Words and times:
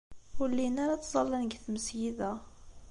Ur 0.41 0.47
llin 0.51 0.77
ara 0.83 0.99
ttẓallan 1.01 1.43
deg 1.45 1.53
tmesgida. 1.63 2.31